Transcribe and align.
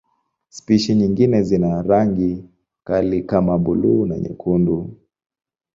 Spishi 0.49 0.95
nyingine 0.95 1.43
zina 1.43 1.81
rangi 1.81 2.49
kali 2.83 3.23
kama 3.23 3.57
buluu 3.57 4.05
na 4.05 4.19
nyekundu. 4.19 4.97